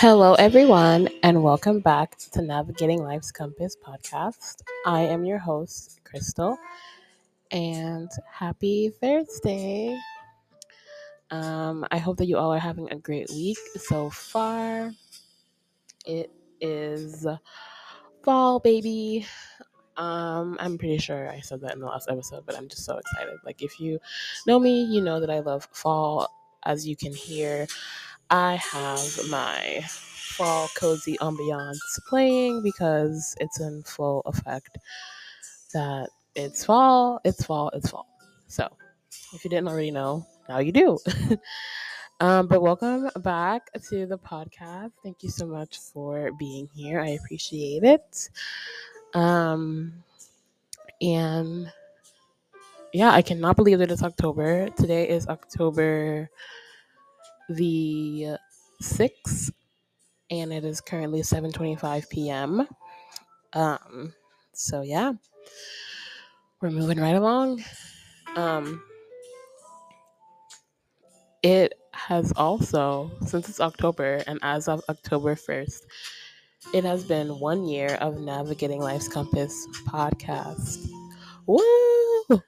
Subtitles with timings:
[0.00, 4.62] Hello, everyone, and welcome back to Navigating Life's Compass podcast.
[4.86, 6.56] I am your host, Crystal,
[7.50, 9.94] and happy Thursday.
[11.30, 14.90] Um, I hope that you all are having a great week so far.
[16.06, 16.30] It
[16.62, 17.26] is
[18.22, 19.26] fall, baby.
[19.98, 22.96] Um, I'm pretty sure I said that in the last episode, but I'm just so
[22.96, 23.36] excited.
[23.44, 24.00] Like, if you
[24.46, 26.26] know me, you know that I love fall.
[26.64, 27.66] As you can hear,
[28.30, 34.78] I have my fall cozy ambiance playing because it's in full effect
[35.74, 38.06] that it's fall, it's fall, it's fall.
[38.46, 38.68] So,
[39.32, 40.96] if you didn't already know, now you do.
[42.20, 44.92] um, but welcome back to the podcast.
[45.02, 47.00] Thank you so much for being here.
[47.00, 48.28] I appreciate it.
[49.12, 49.92] Um,
[51.02, 51.72] and
[52.92, 54.70] yeah, I cannot believe that it's October.
[54.70, 56.30] Today is October
[57.50, 58.36] the
[58.82, 59.50] 6th
[60.30, 62.66] and it is currently 7:25 p.m.
[63.52, 64.14] Um
[64.52, 65.12] so yeah.
[66.60, 67.64] We're moving right along.
[68.36, 68.82] Um
[71.42, 75.80] it has also since it's October and as of October 1st
[76.74, 80.86] it has been one year of Navigating Life's Compass podcast.
[81.46, 82.40] Woo!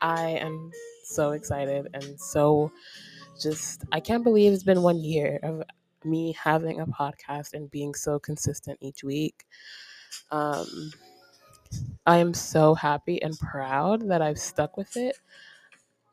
[0.00, 0.70] I am
[1.04, 2.70] so excited and so
[3.40, 5.62] just, I can't believe it's been one year of
[6.04, 9.44] me having a podcast and being so consistent each week.
[10.30, 10.92] Um,
[12.06, 15.18] I am so happy and proud that I've stuck with it.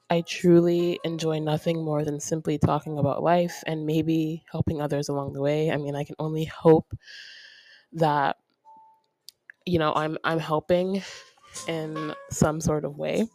[0.09, 5.33] I truly enjoy nothing more than simply talking about life and maybe helping others along
[5.33, 5.71] the way.
[5.71, 6.93] I mean, I can only hope
[7.93, 8.37] that
[9.65, 11.01] you know, I'm I'm helping
[11.67, 13.27] in some sort of way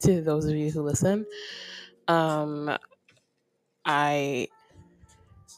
[0.00, 1.26] to those of you who listen.
[2.08, 2.76] Um
[3.84, 4.48] I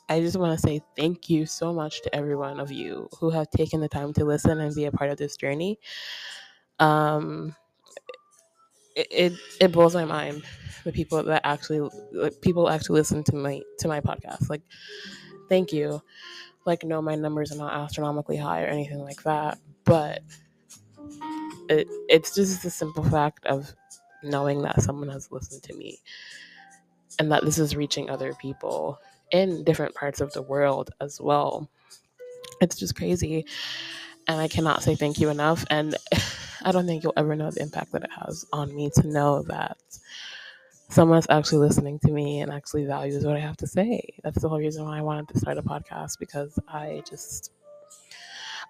[0.09, 3.31] I just want to say thank you so much to every one of you who
[3.31, 5.79] have taken the time to listen and be a part of this journey.
[6.79, 7.55] Um,
[8.95, 10.43] it, it, it blows my mind
[10.85, 14.49] the people that actually like, people actually listen to my to my podcast.
[14.49, 14.63] Like,
[15.49, 16.03] thank you.
[16.67, 20.23] Like, no, my numbers are not astronomically high or anything like that, but
[21.69, 23.75] it it's just the simple fact of
[24.23, 25.99] knowing that someone has listened to me
[27.19, 28.99] and that this is reaching other people
[29.33, 31.69] in different parts of the world as well.
[32.61, 33.47] It's just crazy.
[34.29, 35.65] And I cannot say thank you enough.
[35.71, 35.97] And
[36.65, 39.43] I don't think you'll ever know the impact that it has on me to know
[39.43, 39.79] that
[40.89, 44.15] someone's actually listening to me and actually values what I have to say.
[44.23, 47.53] That's the whole reason why I wanted to start a podcast because I just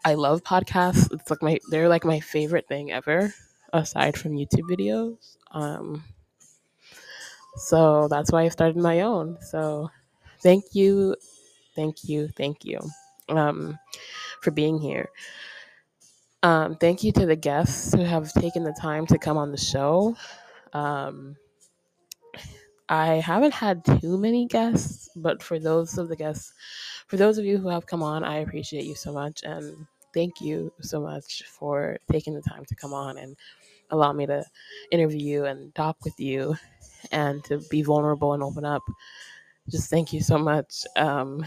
[0.04, 1.12] I love podcasts.
[1.12, 3.32] It's like my they're like my favorite thing ever
[3.72, 5.36] aside from YouTube videos.
[5.52, 6.04] Um
[7.56, 9.38] so that's why I started my own.
[9.40, 9.90] So
[10.42, 11.16] thank you,
[11.74, 12.80] thank you, thank you
[13.28, 13.78] um,
[14.42, 15.08] for being here.
[16.42, 19.58] Um, thank you to the guests who have taken the time to come on the
[19.58, 20.16] show.
[20.72, 21.36] Um,
[22.88, 26.52] I haven't had too many guests, but for those of the guests,
[27.08, 30.40] for those of you who have come on, I appreciate you so much and thank
[30.40, 33.36] you so much for taking the time to come on and
[33.90, 34.44] allow me to
[34.92, 36.56] interview and talk with you
[37.12, 38.82] and to be vulnerable and open up.
[39.68, 40.84] Just thank you so much.
[40.96, 41.44] Um,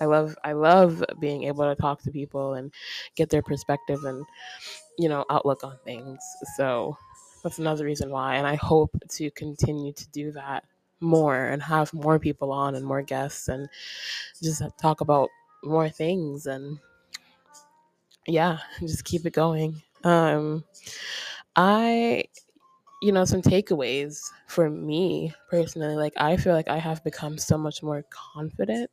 [0.00, 2.72] I love I love being able to talk to people and
[3.16, 4.24] get their perspective and
[4.98, 6.18] you know outlook on things.
[6.56, 6.96] So
[7.42, 10.64] that's another reason why, and I hope to continue to do that
[11.00, 13.68] more and have more people on and more guests and
[14.42, 15.30] just talk about
[15.64, 16.78] more things and
[18.26, 19.82] yeah, just keep it going.
[20.04, 20.64] Um,
[21.56, 22.24] I
[23.00, 27.56] you know, some takeaways for me personally, like I feel like I have become so
[27.56, 28.90] much more confident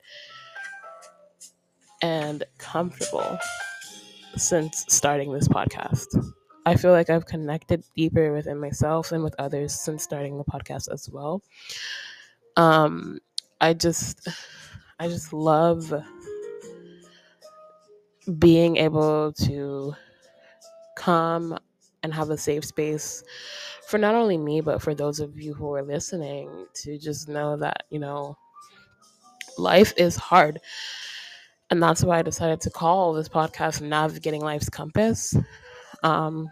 [2.01, 3.38] and comfortable
[4.35, 6.06] since starting this podcast.
[6.66, 10.91] I feel like I've connected deeper within myself and with others since starting the podcast
[10.91, 11.41] as well.
[12.56, 13.19] Um,
[13.62, 14.28] I just,
[14.99, 15.93] I just love
[18.37, 19.93] being able to
[20.97, 21.58] come
[22.03, 23.23] and have a safe space
[23.88, 27.55] for not only me, but for those of you who are listening to just know
[27.58, 28.38] that, you know,
[29.58, 30.59] life is hard.
[31.70, 35.35] And that's why I decided to call this podcast Navigating Life's Compass.
[36.03, 36.49] Um,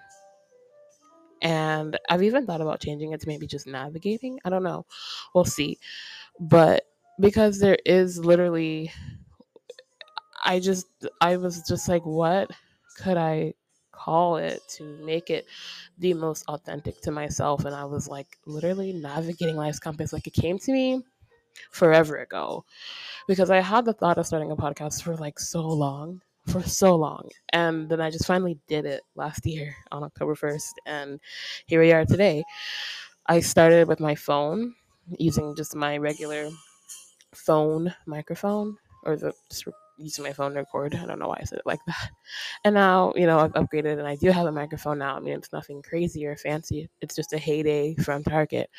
[1.42, 4.40] and I've even thought about changing it to maybe just navigating.
[4.46, 4.86] I don't know.
[5.34, 5.78] We'll see.
[6.40, 6.84] But
[7.20, 8.92] because there is literally,
[10.44, 10.88] I just,
[11.22, 12.50] I was just like, what
[12.98, 13.54] could I
[13.96, 15.46] call it to make it
[15.98, 17.66] the most authentic to myself.
[17.66, 20.14] And I was like literally navigating life's compass.
[20.14, 21.02] Like it came to me
[21.72, 22.66] forever ago
[23.28, 26.96] because I had the thought of starting a podcast for like so long, for so
[26.96, 27.30] long.
[27.54, 30.74] And then I just finally did it last year on October 1st.
[30.86, 31.20] And
[31.66, 32.44] here we are today.
[33.28, 34.76] I started with my phone
[35.18, 36.50] using just my regular
[37.34, 39.34] phone microphone or the
[39.98, 40.96] using my phone to record.
[40.96, 42.10] I don't know why I said it like that.
[42.64, 45.16] And now, you know, I've upgraded and I do have a microphone now.
[45.16, 46.90] I mean, it's nothing crazy or fancy.
[47.02, 48.70] It's just a heyday from Target.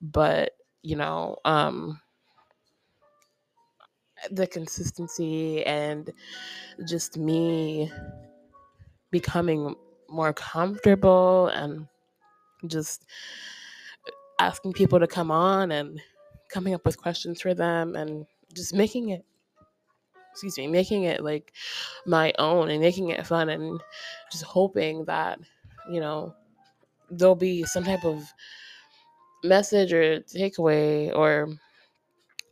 [0.00, 0.52] But,
[0.82, 2.00] you know, um
[4.32, 6.12] the consistency and
[6.86, 7.90] just me
[9.10, 9.74] becoming
[10.08, 11.86] more comfortable and
[12.66, 13.04] just
[14.40, 16.00] asking people to come on and
[16.50, 19.24] coming up with questions for them and just making it
[20.38, 21.52] excuse me making it like
[22.06, 23.80] my own and making it fun and
[24.30, 25.40] just hoping that
[25.90, 26.32] you know
[27.10, 28.22] there'll be some type of
[29.42, 31.48] message or takeaway or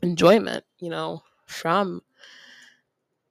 [0.02, 2.02] enjoyment you know from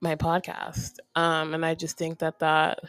[0.02, 2.80] my podcast um and i just think that that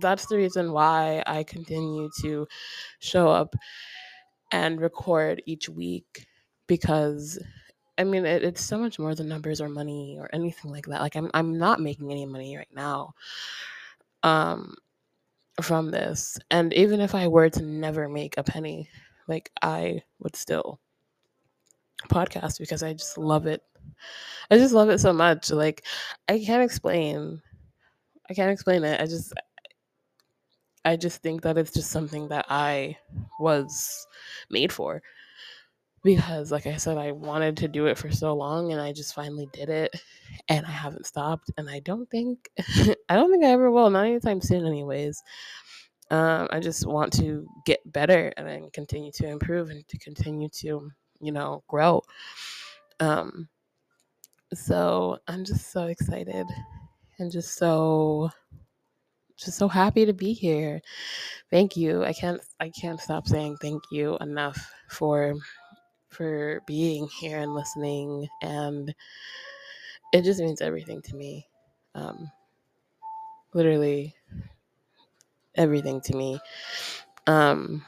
[0.00, 2.46] that's the reason why i continue to
[3.00, 3.54] show up
[4.52, 6.26] and record each week
[6.66, 7.38] because
[7.98, 11.00] I mean it, it's so much more than numbers or money or anything like that.
[11.00, 13.14] Like I'm I'm not making any money right now
[14.22, 14.74] um
[15.62, 16.38] from this.
[16.50, 18.88] And even if I were to never make a penny,
[19.28, 20.80] like I would still
[22.08, 23.62] podcast because I just love it.
[24.50, 25.50] I just love it so much.
[25.50, 25.84] Like
[26.28, 27.42] I can't explain
[28.30, 29.00] I can't explain it.
[29.00, 29.32] I just
[30.84, 32.96] I just think that it's just something that I
[33.38, 34.06] was
[34.50, 35.02] made for
[36.02, 39.14] because like I said I wanted to do it for so long and I just
[39.14, 40.00] finally did it
[40.48, 42.50] and I haven't stopped and I don't think
[43.08, 45.22] I don't think I ever will not anytime soon anyways.
[46.10, 50.48] Um, I just want to get better and then continue to improve and to continue
[50.60, 50.90] to
[51.20, 52.02] you know grow.
[53.00, 53.48] Um,
[54.54, 56.46] so I'm just so excited
[57.18, 58.30] and just so
[59.36, 60.80] just so happy to be here.
[61.50, 62.04] Thank you.
[62.04, 65.34] I can't I can't stop saying thank you enough for
[66.18, 68.28] for being here and listening.
[68.42, 68.94] And
[70.12, 71.46] it just means everything to me.
[71.94, 72.30] Um,
[73.54, 74.14] literally
[75.54, 76.40] everything to me.
[77.26, 77.84] Um,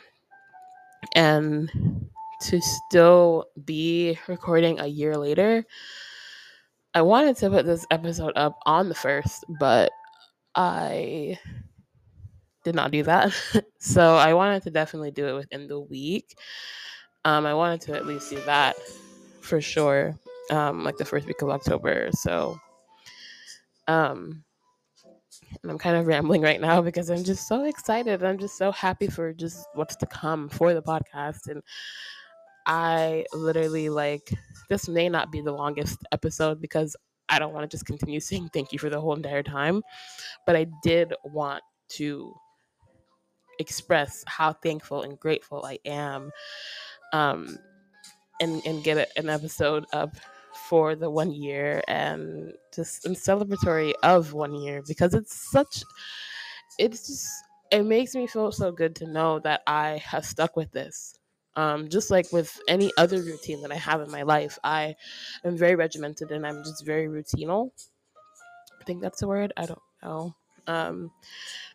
[1.15, 2.09] and
[2.43, 5.65] to still be recording a year later,
[6.95, 9.91] I wanted to put this episode up on the first, but
[10.55, 11.39] I
[12.65, 13.33] did not do that.
[13.79, 16.37] so I wanted to definitely do it within the week.
[17.25, 18.77] Um, I wanted to at least do that
[19.41, 20.19] for sure,
[20.51, 22.09] um, like the first week of October.
[22.13, 22.59] So,
[23.89, 24.43] um,
[25.63, 28.23] and I'm kind of rambling right now because I'm just so excited.
[28.23, 31.49] I'm just so happy for just what's to come for the podcast.
[31.49, 31.63] And
[32.67, 34.31] I literally like
[34.69, 36.97] this may not be the longest episode because
[37.29, 39.83] I don't want to just continue saying thank you for the whole entire time,
[40.47, 42.35] but I did want to
[43.59, 46.31] express how thankful and grateful I am
[47.13, 47.59] um,
[48.41, 50.15] and and get a, an episode up
[50.69, 55.83] for the one year and just in celebratory of one year because it's such
[56.79, 57.29] it's just
[57.71, 61.19] it makes me feel so good to know that I have stuck with this.
[61.57, 64.97] Um, just like with any other routine that I have in my life, I
[65.45, 67.71] am very regimented and I'm just very routinal.
[68.81, 69.53] I think that's the word.
[69.57, 70.35] I don't know.
[70.67, 71.11] Um,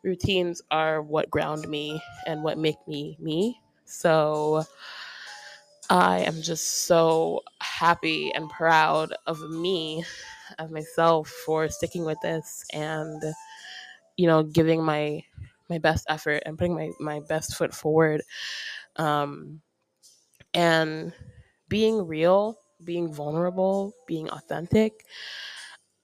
[0.03, 3.61] routines are what ground me and what make me me.
[3.85, 4.63] So
[5.89, 10.03] I am just so happy and proud of me,
[10.59, 13.21] of myself for sticking with this and
[14.17, 15.23] you know giving my
[15.69, 18.21] my best effort and putting my my best foot forward
[18.97, 19.61] um
[20.53, 21.13] and
[21.69, 25.05] being real, being vulnerable, being authentic.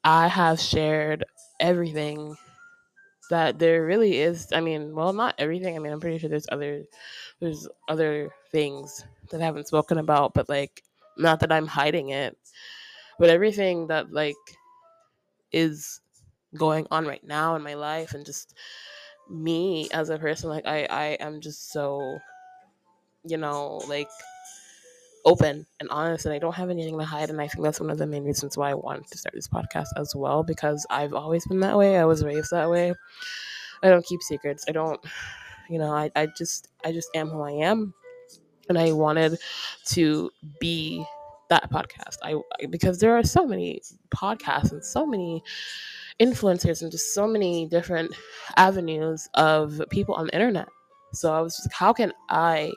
[0.03, 1.23] I have shared
[1.59, 2.35] everything
[3.29, 6.47] that there really is i mean well not everything i mean i'm pretty sure there's
[6.51, 6.83] other
[7.39, 10.83] there's other things that I haven't spoken about, but like
[11.17, 12.37] not that I'm hiding it,
[13.19, 14.35] but everything that like
[15.51, 15.99] is
[16.57, 18.53] going on right now in my life and just
[19.29, 22.17] me as a person like I I am just so
[23.23, 24.09] you know like
[25.23, 27.91] open and honest and I don't have anything to hide and I think that's one
[27.91, 31.13] of the main reasons why I wanted to start this podcast as well because I've
[31.13, 32.93] always been that way I was raised that way.
[33.83, 34.99] I don't keep secrets I don't
[35.69, 37.93] you know I, I just I just am who I am
[38.69, 39.37] and I wanted
[39.87, 41.05] to be
[41.49, 42.17] that podcast.
[42.23, 42.35] I
[42.67, 45.43] because there are so many podcasts and so many
[46.19, 48.13] influencers and just so many different
[48.57, 50.67] avenues of people on the internet.
[51.13, 52.71] So I was just, how can I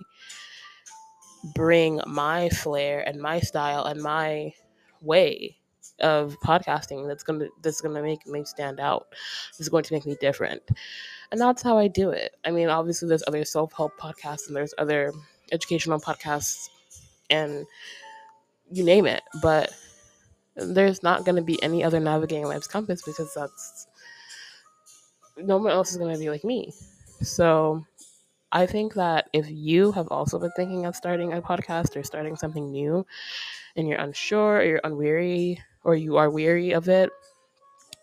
[1.55, 4.53] bring my flair and my style and my
[5.03, 5.57] way
[6.01, 9.07] of podcasting that's gonna that's gonna make me stand out.
[9.59, 10.63] Is going to make me different,
[11.31, 12.35] and that's how I do it.
[12.45, 15.13] I mean, obviously, there's other self help podcasts and there's other
[15.53, 16.69] educational podcasts,
[17.31, 17.67] and
[18.71, 19.73] you name it, but
[20.57, 23.87] there's not going to be any other navigating life's compass because that's
[25.37, 26.73] no one else is going to be like me.
[27.21, 27.85] So
[28.53, 32.37] I think that if you have also been thinking of starting a podcast or starting
[32.37, 33.05] something new
[33.77, 37.11] and you're unsure or you're unweary or you are weary of it,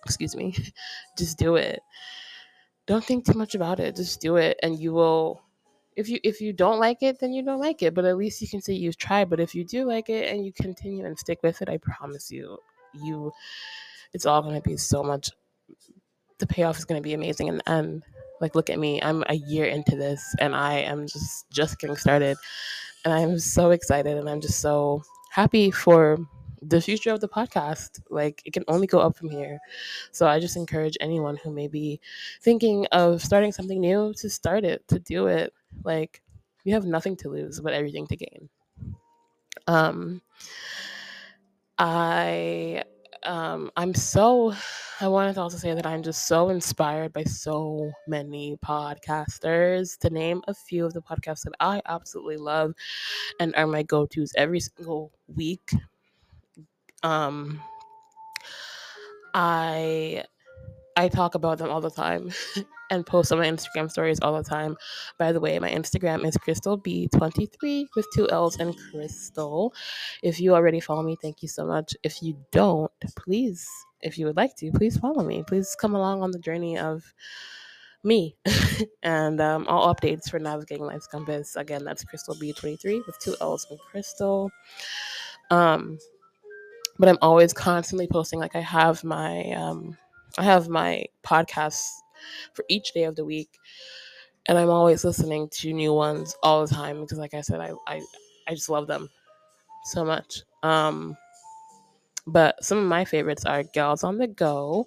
[0.05, 0.55] excuse me,
[1.17, 1.81] just do it.
[2.85, 3.95] Don't think too much about it.
[3.95, 5.41] Just do it and you will
[6.01, 8.41] if you if you don't like it, then you don't like it, but at least
[8.41, 9.29] you can say you've tried.
[9.29, 12.29] But if you do like it and you continue and stick with it, I promise
[12.29, 12.57] you,
[12.93, 13.31] you
[14.13, 15.31] it's all going to be so much
[16.39, 18.03] the payoff is going to be amazing and and
[18.41, 21.95] like look at me i'm a year into this and i am just just getting
[21.95, 22.35] started
[23.05, 26.17] and i'm so excited and i'm just so happy for
[26.63, 29.59] the future of the podcast like it can only go up from here
[30.11, 31.99] so i just encourage anyone who may be
[32.41, 35.53] thinking of starting something new to start it to do it
[35.83, 36.21] like
[36.63, 38.49] you have nothing to lose but everything to gain.
[39.67, 40.21] Um
[41.81, 42.83] i
[43.23, 44.53] um i'm so
[44.99, 50.09] i wanted to also say that i'm just so inspired by so many podcasters to
[50.11, 52.73] name a few of the podcasts that i absolutely love
[53.39, 55.71] and are my go-to's every single week.
[57.01, 57.59] Um
[59.33, 60.23] i
[60.97, 62.31] i talk about them all the time
[62.91, 64.77] and post on my instagram stories all the time.
[65.17, 69.73] By the way my instagram is crystal b23 with two l's and crystal.
[70.21, 71.95] If you already follow me thank you so much.
[72.03, 73.67] If you don't please
[74.01, 75.43] if you would like to please follow me.
[75.47, 77.13] Please come along on the journey of
[78.03, 78.35] me.
[79.03, 81.55] And um, all updates for navigating life's compass.
[81.55, 84.51] Again that's crystal b23 with two l's and crystal.
[85.49, 85.97] Um
[87.01, 88.39] but I'm always constantly posting.
[88.39, 89.97] Like I have my um,
[90.37, 91.89] I have my podcasts
[92.53, 93.49] for each day of the week,
[94.47, 97.71] and I'm always listening to new ones all the time because, like I said, I
[97.87, 98.01] I,
[98.47, 99.09] I just love them
[99.85, 100.43] so much.
[100.63, 101.17] Um,
[102.27, 104.85] but some of my favorites are Gals on the Go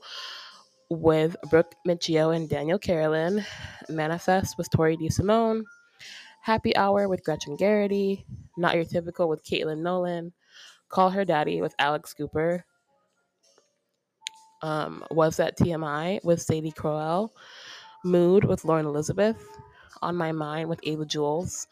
[0.91, 3.45] with Brooke Miccio and Danielle Carolan,
[3.89, 5.09] Manifest with Tori D.
[5.09, 5.65] Simone,
[6.41, 8.25] Happy Hour with Gretchen Garrity,
[8.57, 10.33] Not Your Typical with Caitlin Nolan,
[10.89, 12.65] Call Her Daddy with Alex Cooper,
[14.65, 17.33] um, Was That TMI with Sadie Crowell,
[18.03, 19.47] Mood with Lauren Elizabeth,
[20.03, 21.69] On My Mind with Ava Jules,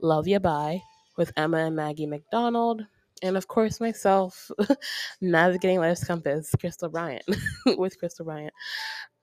[0.00, 0.80] Love Ya Bye
[1.16, 2.86] with Emma and Maggie McDonald,
[3.22, 4.50] and of course myself,
[5.20, 7.24] Navigating Life's Compass, Crystal Bryant
[7.78, 8.52] with Crystal Bryant.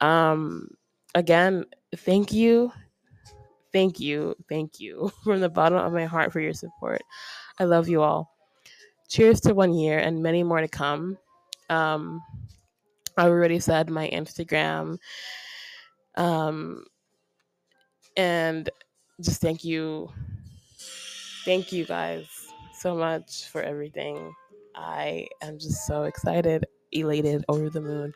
[0.01, 0.70] Um,
[1.15, 1.65] again,
[1.96, 2.74] thank you,
[3.72, 7.01] thank you, thank you from the bottom of my heart for your support.
[7.60, 8.36] I love you all.
[9.08, 11.18] Cheers to one year and many more to come.
[11.70, 12.22] Um,
[13.17, 14.98] I already said my Instagram.
[16.15, 16.86] Um,
[18.17, 18.70] and
[19.22, 20.10] just thank you.
[21.46, 22.27] Thank you guys
[22.74, 24.34] so much for everything.
[24.75, 28.13] I am just so excited, elated, over the moon.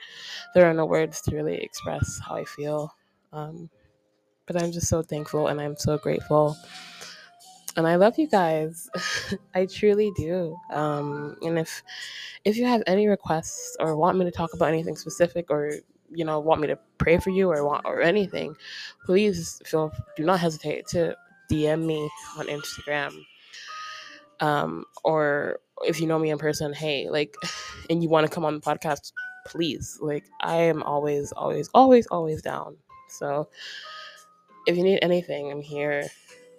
[0.56, 2.96] There are no words to really express how I feel.
[3.34, 3.70] Um,
[4.46, 6.58] but I'm just so thankful and I'm so grateful.
[7.78, 8.90] And I love you guys.
[9.56, 10.58] I truly do.
[10.74, 11.84] Um, and if
[12.44, 15.74] if you have any requests or want me to talk about anything specific or
[16.10, 18.56] you know want me to pray for you or want or anything,
[19.06, 21.16] please feel do not hesitate to
[21.50, 23.14] DM me on Instagram.
[24.40, 27.36] Um, or if you know me in person, hey, like,
[27.90, 29.12] and you want to come on the podcast,
[29.46, 29.98] please.
[30.02, 32.78] Like, I am always, always, always, always down.
[33.10, 33.50] So
[34.68, 36.10] if you need anything, I'm here.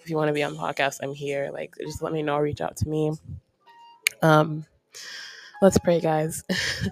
[0.09, 1.51] If you want to be on the podcast, I'm here.
[1.53, 2.39] Like, just let me know.
[2.39, 3.13] Reach out to me.
[4.23, 4.65] Um,
[5.61, 6.43] let's pray, guys.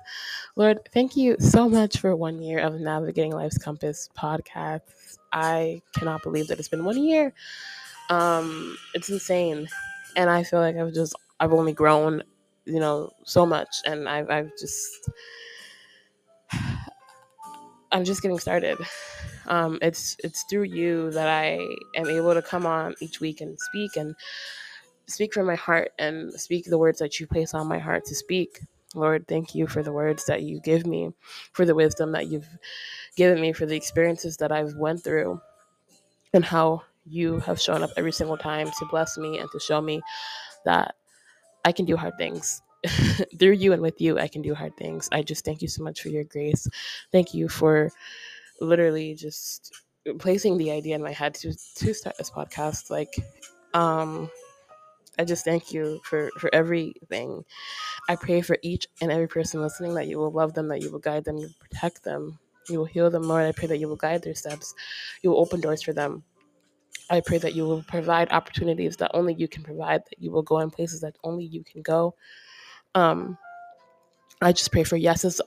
[0.57, 5.17] Lord, thank you so much for one year of Navigating Life's Compass podcast.
[5.33, 7.33] I cannot believe that it's been one year.
[8.11, 9.67] Um, it's insane,
[10.15, 12.23] and I feel like I've just I've only grown,
[12.67, 15.09] you know, so much, and I've I've just
[17.93, 18.77] I'm just getting started.
[19.49, 21.61] Um, it's it's through you that I
[21.97, 24.15] am able to come on each week and speak and
[25.09, 28.15] speak from my heart and speak the words that you place on my heart to
[28.17, 28.61] speak.
[28.95, 31.11] Lord, thank you for the words that you give me,
[31.53, 32.49] for the wisdom that you've
[33.17, 35.41] given me, for the experiences that I've went through,
[36.35, 39.81] and how you have shown up every single time to bless me and to show
[39.81, 40.03] me
[40.67, 40.95] that
[41.65, 42.63] I can do hard things.
[43.39, 45.09] Through you and with you, I can do hard things.
[45.13, 46.69] I just thank you so much for your grace.
[47.13, 47.93] Thank you for
[48.61, 49.75] literally just
[50.19, 52.91] placing the idea in my head to to start this podcast.
[52.91, 53.15] Like,
[53.75, 54.31] um,
[55.19, 57.45] I just thank you for for everything.
[58.09, 60.91] I pray for each and every person listening that you will love them, that you
[60.91, 63.47] will guide them, you will protect them, you will heal them, Lord.
[63.47, 64.75] I pray that you will guide their steps,
[65.23, 66.23] you will open doors for them.
[67.09, 70.43] I pray that you will provide opportunities that only you can provide, that you will
[70.43, 72.15] go in places that only you can go.
[72.95, 73.39] Um,
[74.43, 75.41] I just pray for yeses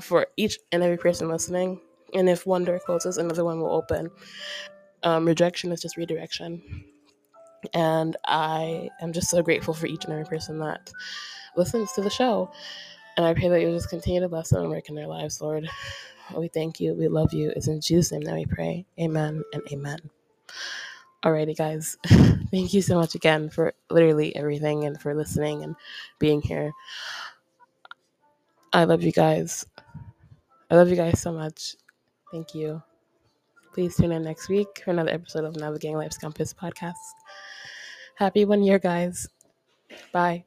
[0.00, 1.80] for each and every person listening.
[2.14, 4.10] And if one door closes, another one will open.
[5.02, 6.62] Um, rejection is just redirection.
[7.74, 10.90] And I am just so grateful for each and every person that
[11.56, 12.50] listens to the show.
[13.16, 15.40] And I pray that you'll just continue to bless them and work in their lives,
[15.40, 15.68] Lord.
[16.36, 16.94] We thank you.
[16.94, 17.52] We love you.
[17.56, 18.86] It's in Jesus' name that we pray.
[19.00, 19.98] Amen and amen.
[21.24, 21.98] Alrighty, guys.
[22.06, 25.76] thank you so much again for literally everything and for listening and
[26.18, 26.72] being here.
[28.72, 29.66] I love you guys.
[30.70, 31.76] I love you guys so much.
[32.30, 32.82] Thank you.
[33.74, 36.94] Please tune in next week for another episode of Navigating Life's Compass podcast.
[38.16, 39.28] Happy one year, guys.
[40.12, 40.44] Bye.